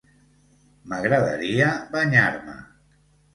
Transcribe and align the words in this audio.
M'agradaria 0.93 1.67
banyar-me. 1.93 2.57